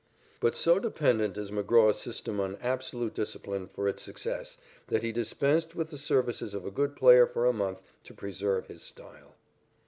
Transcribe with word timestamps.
But 0.39 0.57
so 0.57 0.79
dependent 0.79 1.37
is 1.37 1.51
McGraw's 1.51 1.99
system 1.99 2.39
on 2.39 2.57
absolute 2.59 3.13
discipline 3.13 3.67
for 3.67 3.87
its 3.87 4.01
success 4.01 4.57
that 4.87 5.03
he 5.03 5.11
dispensed 5.11 5.75
with 5.75 5.91
the 5.91 5.97
services 5.99 6.55
of 6.55 6.65
a 6.65 6.71
good 6.71 6.95
player 6.95 7.27
for 7.27 7.45
a 7.45 7.53
month 7.53 7.83
to 8.05 8.15
preserve 8.15 8.65
his 8.65 8.81
style. 8.81 9.35